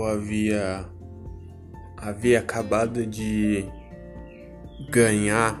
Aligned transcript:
eu 0.00 0.06
havia 0.06 0.88
havia 1.96 2.38
acabado 2.38 3.06
de 3.06 3.66
ganhar 4.88 5.60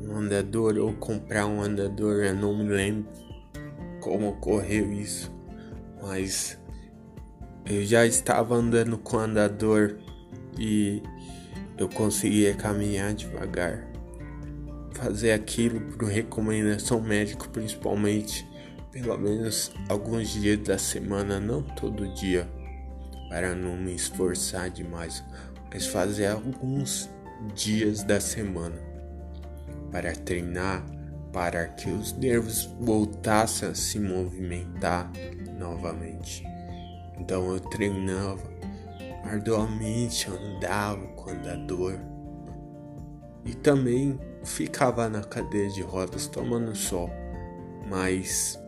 um 0.00 0.16
andador 0.16 0.78
ou 0.78 0.92
comprar 0.92 1.46
um 1.46 1.60
andador, 1.60 2.22
eu 2.22 2.34
não 2.34 2.56
me 2.56 2.64
lembro 2.64 3.08
como 4.00 4.28
ocorreu 4.28 4.92
isso, 4.92 5.32
mas 6.00 6.58
eu 7.66 7.84
já 7.84 8.06
estava 8.06 8.54
andando 8.54 8.96
com 8.98 9.18
andador 9.18 9.98
e 10.58 11.02
eu 11.76 11.88
conseguia 11.88 12.54
caminhar 12.54 13.14
devagar, 13.14 13.88
fazer 14.92 15.32
aquilo 15.32 15.80
por 15.80 16.06
recomendação 16.06 17.00
médica, 17.00 17.48
principalmente, 17.48 18.46
pelo 18.92 19.16
menos 19.18 19.72
alguns 19.88 20.28
dias 20.28 20.58
da 20.60 20.78
semana, 20.78 21.40
não 21.40 21.62
todo 21.62 22.12
dia, 22.14 22.48
para 23.32 23.54
não 23.54 23.78
me 23.78 23.94
esforçar 23.94 24.68
demais, 24.68 25.24
mas 25.72 25.86
fazer 25.86 26.26
alguns 26.26 27.08
dias 27.54 28.02
da 28.02 28.20
semana 28.20 28.76
para 29.90 30.14
treinar, 30.14 30.84
para 31.32 31.66
que 31.68 31.88
os 31.88 32.12
nervos 32.12 32.64
voltassem 32.78 33.70
a 33.70 33.74
se 33.74 33.98
movimentar 33.98 35.10
novamente. 35.58 36.44
Então 37.18 37.50
eu 37.54 37.58
treinava 37.58 38.52
arduamente, 39.24 40.28
andava 40.28 41.06
com 41.14 41.30
andador 41.30 41.98
e 43.46 43.54
também 43.54 44.20
ficava 44.44 45.08
na 45.08 45.22
cadeira 45.24 45.70
de 45.70 45.80
rodas 45.80 46.26
tomando 46.26 46.76
sol, 46.76 47.08
mas 47.88 48.60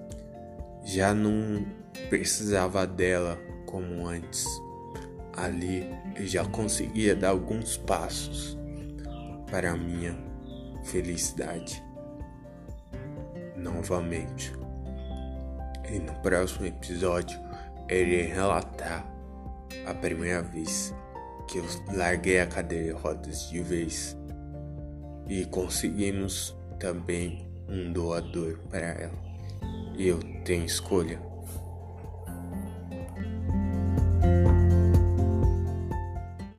já 0.87 1.13
não 1.13 1.67
precisava 2.09 2.87
dela 2.87 3.39
como 3.75 4.07
antes. 4.07 4.47
Ali 5.37 5.85
eu 6.15 6.25
já 6.29 6.45
conseguia 6.45 7.17
dar 7.17 7.31
alguns 7.31 7.77
passos 7.77 8.57
para 9.51 9.73
a 9.73 9.77
minha 9.77 10.17
felicidade 10.85 11.83
novamente. 13.57 14.53
E 15.91 15.99
no 15.99 16.15
próximo 16.21 16.67
episódio 16.67 17.37
irei 17.89 18.27
relatar 18.27 19.05
a 19.85 19.93
primeira 19.93 20.41
vez 20.41 20.95
que 21.49 21.59
eu 21.59 21.65
larguei 21.97 22.39
a 22.39 22.47
cadeira 22.47 22.95
de 22.95 23.01
rodas 23.01 23.51
de 23.51 23.61
vez 23.61 24.17
e 25.27 25.45
conseguimos 25.47 26.57
também 26.79 27.51
um 27.69 27.93
doador 27.93 28.57
para 28.71 28.87
ela. 28.87 29.19
Eu 29.99 30.21
tenho 30.45 30.65
escolha. 30.65 31.34